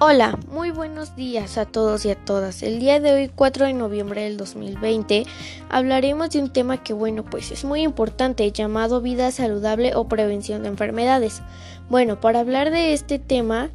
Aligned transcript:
Hola, 0.00 0.38
muy 0.52 0.70
buenos 0.70 1.16
días 1.16 1.58
a 1.58 1.64
todos 1.64 2.04
y 2.04 2.10
a 2.10 2.14
todas. 2.14 2.62
El 2.62 2.78
día 2.78 3.00
de 3.00 3.12
hoy, 3.12 3.28
4 3.34 3.66
de 3.66 3.72
noviembre 3.72 4.22
del 4.22 4.36
2020, 4.36 5.26
hablaremos 5.68 6.30
de 6.30 6.38
un 6.38 6.52
tema 6.52 6.84
que, 6.84 6.92
bueno, 6.92 7.24
pues 7.24 7.50
es 7.50 7.64
muy 7.64 7.82
importante, 7.82 8.52
llamado 8.52 9.00
vida 9.00 9.32
saludable 9.32 9.96
o 9.96 10.06
prevención 10.06 10.62
de 10.62 10.68
enfermedades. 10.68 11.42
Bueno, 11.90 12.20
para 12.20 12.38
hablar 12.38 12.70
de 12.70 12.92
este 12.92 13.18
tema, 13.18 13.72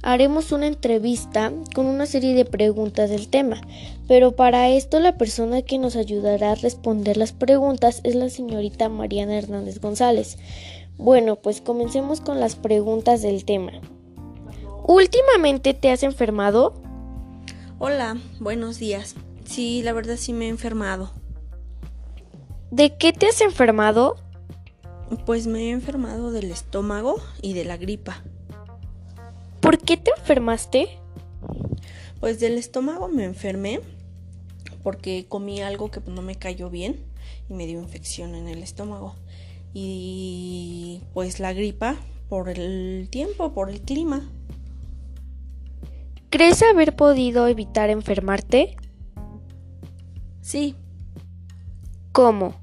haremos 0.00 0.52
una 0.52 0.68
entrevista 0.68 1.52
con 1.74 1.86
una 1.86 2.06
serie 2.06 2.36
de 2.36 2.44
preguntas 2.44 3.10
del 3.10 3.26
tema, 3.26 3.60
pero 4.06 4.36
para 4.36 4.68
esto 4.68 5.00
la 5.00 5.18
persona 5.18 5.62
que 5.62 5.78
nos 5.78 5.96
ayudará 5.96 6.52
a 6.52 6.54
responder 6.54 7.16
las 7.16 7.32
preguntas 7.32 8.00
es 8.04 8.14
la 8.14 8.28
señorita 8.28 8.88
Mariana 8.88 9.38
Hernández 9.38 9.80
González. 9.80 10.38
Bueno, 10.98 11.34
pues 11.34 11.60
comencemos 11.60 12.20
con 12.20 12.38
las 12.38 12.54
preguntas 12.54 13.22
del 13.22 13.44
tema. 13.44 13.72
¿Últimamente 14.86 15.72
te 15.72 15.90
has 15.90 16.02
enfermado? 16.02 16.74
Hola, 17.78 18.18
buenos 18.38 18.78
días. 18.78 19.14
Sí, 19.46 19.80
la 19.82 19.94
verdad 19.94 20.16
sí 20.18 20.34
me 20.34 20.44
he 20.44 20.48
enfermado. 20.50 21.10
¿De 22.70 22.94
qué 22.98 23.14
te 23.14 23.26
has 23.26 23.40
enfermado? 23.40 24.16
Pues 25.24 25.46
me 25.46 25.62
he 25.62 25.70
enfermado 25.70 26.32
del 26.32 26.50
estómago 26.50 27.16
y 27.40 27.54
de 27.54 27.64
la 27.64 27.78
gripa. 27.78 28.22
¿Por 29.62 29.78
qué 29.78 29.96
te 29.96 30.10
enfermaste? 30.18 30.90
Pues 32.20 32.38
del 32.38 32.58
estómago 32.58 33.08
me 33.08 33.24
enfermé 33.24 33.80
porque 34.82 35.24
comí 35.26 35.62
algo 35.62 35.90
que 35.90 36.02
no 36.06 36.20
me 36.20 36.36
cayó 36.36 36.68
bien 36.68 37.02
y 37.48 37.54
me 37.54 37.66
dio 37.66 37.80
infección 37.80 38.34
en 38.34 38.48
el 38.48 38.62
estómago. 38.62 39.14
Y 39.72 41.00
pues 41.14 41.40
la 41.40 41.54
gripa 41.54 41.96
por 42.28 42.50
el 42.50 43.08
tiempo, 43.10 43.54
por 43.54 43.70
el 43.70 43.80
clima. 43.80 44.28
¿Crees 46.34 46.64
haber 46.64 46.96
podido 46.96 47.46
evitar 47.46 47.90
enfermarte? 47.90 48.76
Sí. 50.40 50.74
¿Cómo? 52.10 52.60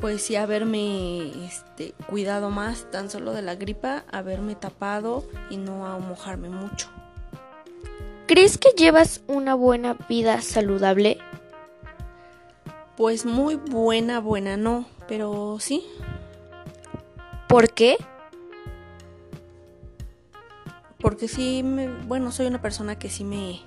Pues 0.00 0.22
sí, 0.22 0.34
haberme 0.34 1.44
este, 1.44 1.92
cuidado 2.08 2.48
más 2.48 2.90
tan 2.90 3.10
solo 3.10 3.34
de 3.34 3.42
la 3.42 3.56
gripa, 3.56 4.06
haberme 4.10 4.54
tapado 4.54 5.28
y 5.50 5.58
no 5.58 5.84
a 5.84 5.98
mojarme 5.98 6.48
mucho. 6.48 6.88
¿Crees 8.26 8.56
que 8.56 8.70
llevas 8.70 9.20
una 9.26 9.54
buena 9.54 9.92
vida 10.08 10.40
saludable? 10.40 11.18
Pues 12.96 13.26
muy 13.26 13.56
buena, 13.56 14.20
buena 14.20 14.56
no, 14.56 14.86
pero 15.06 15.58
sí. 15.60 15.84
¿Por 17.46 17.74
qué? 17.74 17.98
Porque 21.04 21.28
sí, 21.28 21.62
me, 21.62 21.86
bueno, 22.04 22.32
soy 22.32 22.46
una 22.46 22.62
persona 22.62 22.98
que 22.98 23.10
sí 23.10 23.24
me, 23.24 23.60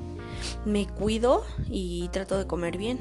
me 0.66 0.88
cuido 0.88 1.44
y 1.70 2.08
trato 2.08 2.36
de 2.36 2.48
comer 2.48 2.80
bien. 2.80 3.00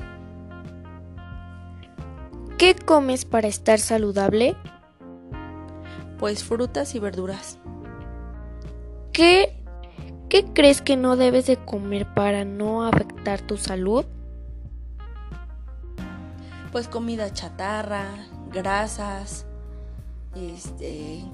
¿Qué 2.59 2.75
comes 2.75 3.25
para 3.25 3.49
estar 3.49 3.79
saludable? 3.79 4.55
Pues 6.19 6.45
frutas 6.45 6.95
y 6.95 6.99
verduras. 6.99 7.59
¿Qué, 9.15 9.65
¿Qué 10.29 10.45
crees 10.53 10.83
que 10.83 10.99
no 10.99 11.17
debes 11.17 11.47
de 11.47 11.57
comer 11.57 12.07
para 12.13 12.45
no 12.45 12.85
afectar 12.85 13.41
tu 13.41 13.57
salud? 13.57 14.05
Pues 16.73 16.89
comida 16.89 17.33
chatarra, 17.33 18.05
grasas, 18.53 19.47
este, 20.35 21.25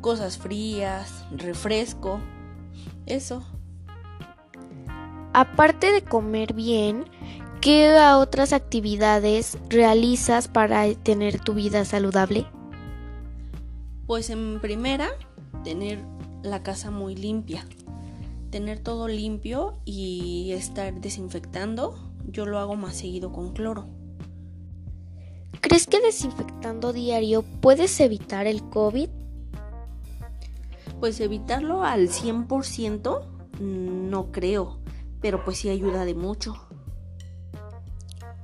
cosas 0.00 0.38
frías, 0.38 1.24
refresco. 1.30 2.18
Eso. 3.08 3.42
Aparte 5.32 5.92
de 5.92 6.02
comer 6.02 6.52
bien, 6.52 7.06
¿qué 7.62 7.96
otras 8.14 8.52
actividades 8.52 9.56
realizas 9.70 10.46
para 10.46 10.92
tener 10.94 11.40
tu 11.40 11.54
vida 11.54 11.86
saludable? 11.86 12.46
Pues 14.06 14.28
en 14.28 14.60
primera, 14.60 15.08
tener 15.64 16.04
la 16.42 16.62
casa 16.62 16.90
muy 16.90 17.14
limpia. 17.14 17.66
Tener 18.50 18.78
todo 18.78 19.08
limpio 19.08 19.78
y 19.86 20.52
estar 20.52 21.00
desinfectando. 21.00 21.94
Yo 22.26 22.44
lo 22.44 22.58
hago 22.58 22.76
más 22.76 22.96
seguido 22.96 23.32
con 23.32 23.52
cloro. 23.54 23.86
¿Crees 25.62 25.86
que 25.86 26.00
desinfectando 26.00 26.92
diario 26.92 27.42
puedes 27.60 28.00
evitar 28.00 28.46
el 28.46 28.62
COVID? 28.68 29.08
Pues 31.00 31.20
evitarlo 31.20 31.84
al 31.84 32.08
100% 32.08 33.24
no 33.60 34.32
creo, 34.32 34.78
pero 35.20 35.44
pues 35.44 35.58
sí 35.58 35.68
ayuda 35.68 36.04
de 36.04 36.14
mucho. 36.14 36.54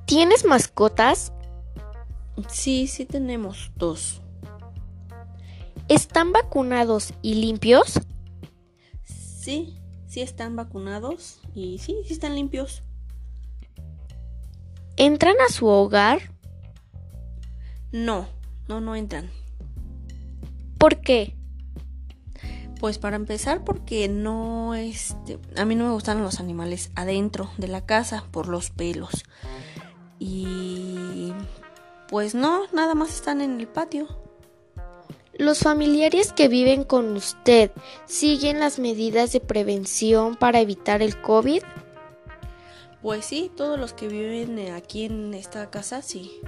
¿Tienes 0.07 0.45
mascotas? 0.45 1.33
Sí, 2.49 2.87
sí 2.87 3.07
tenemos 3.07 3.73
dos. 3.77 4.21
¿Están 5.89 6.33
vacunados 6.33 7.13
y 7.23 7.35
limpios? 7.35 8.01
Sí, 9.05 9.79
sí 10.07 10.21
están 10.21 10.57
vacunados 10.57 11.41
y 11.55 11.79
sí, 11.79 11.97
sí 12.07 12.15
están 12.15 12.35
limpios. 12.35 12.83
¿Entran 14.97 15.37
a 15.47 15.53
su 15.53 15.67
hogar? 15.67 16.31
No, 17.93 18.27
no, 18.69 18.81
no 18.81 18.97
entran. 18.97 19.31
¿Por 20.79 21.01
qué? 21.01 21.37
Pues 22.85 22.99
para 22.99 23.17
empezar 23.17 23.65
porque 23.65 24.09
no 24.09 24.75
este 24.75 25.39
a 25.57 25.65
mí 25.65 25.75
no 25.75 25.87
me 25.87 25.93
gustan 25.93 26.23
los 26.23 26.39
animales 26.39 26.91
adentro 26.95 27.51
de 27.57 27.67
la 27.67 27.87
casa 27.87 28.27
por 28.31 28.47
los 28.47 28.69
pelos. 28.69 29.25
Y 30.19 31.33
pues 32.09 32.35
no, 32.35 32.65
nada 32.75 32.95
más 32.95 33.15
están 33.15 33.41
en 33.41 33.59
el 33.59 33.69
patio. 33.69 34.07
¿Los 35.33 35.61
familiares 35.61 36.35
que 36.35 36.49
viven 36.49 36.85
con 36.85 37.17
usted 37.17 37.71
siguen 38.05 38.61
las 38.61 38.79
medidas 38.79 39.33
de 39.33 39.41
prevención 39.41 40.37
para 40.37 40.61
evitar 40.61 41.01
el 41.01 41.19
COVID? 41.23 41.63
Pues 43.01 43.25
sí, 43.25 43.51
todos 43.57 43.81
los 43.81 43.95
que 43.95 44.09
viven 44.09 44.59
aquí 44.75 45.07
en 45.07 45.33
esta 45.33 45.71
casa 45.71 46.03
sí. 46.03 46.39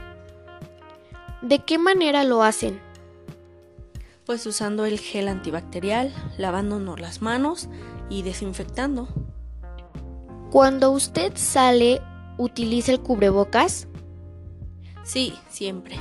¿De 1.40 1.60
qué 1.60 1.78
manera 1.78 2.24
lo 2.24 2.42
hacen? 2.42 2.85
Pues 4.26 4.44
usando 4.44 4.84
el 4.84 4.98
gel 4.98 5.28
antibacterial, 5.28 6.12
lavándonos 6.36 6.98
las 6.98 7.22
manos 7.22 7.68
y 8.10 8.22
desinfectando. 8.22 9.06
Cuando 10.50 10.90
usted 10.90 11.32
sale, 11.36 12.02
¿utiliza 12.36 12.90
el 12.90 13.00
cubrebocas? 13.00 13.86
Sí, 15.04 15.32
siempre. 15.48 15.96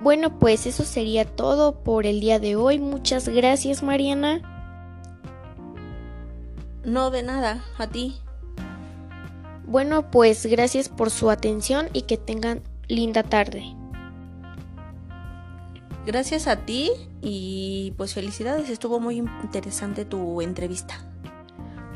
Bueno, 0.00 0.38
pues 0.38 0.66
eso 0.66 0.84
sería 0.84 1.24
todo 1.24 1.82
por 1.82 2.06
el 2.06 2.20
día 2.20 2.38
de 2.38 2.54
hoy. 2.54 2.78
Muchas 2.78 3.28
gracias, 3.28 3.82
Mariana. 3.82 4.42
No 6.84 7.10
de 7.10 7.24
nada, 7.24 7.64
a 7.78 7.88
ti. 7.88 8.16
Bueno, 9.66 10.08
pues 10.12 10.46
gracias 10.46 10.88
por 10.88 11.10
su 11.10 11.30
atención 11.30 11.88
y 11.92 12.02
que 12.02 12.16
tengan 12.16 12.62
linda 12.86 13.24
tarde. 13.24 13.74
Gracias 16.04 16.48
a 16.48 16.64
ti 16.64 16.90
y 17.20 17.94
pues 17.96 18.14
felicidades, 18.14 18.68
estuvo 18.70 18.98
muy 18.98 19.18
interesante 19.18 20.04
tu 20.04 20.40
entrevista. 20.40 21.06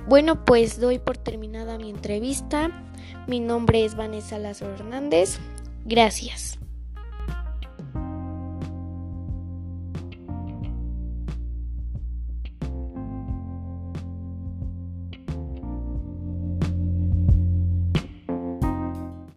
Bueno, 0.09 0.44
pues 0.44 0.78
doy 0.78 0.99
por 1.00 1.17
terminada 1.17 1.78
mi 1.78 1.91
entrevista. 1.91 2.71
Mi 3.27 3.41
nombre 3.41 3.84
es 3.84 3.97
Vanessa 3.97 4.39
Lazo 4.39 4.66
Hernández. 4.66 5.39
Gracias. 5.84 6.59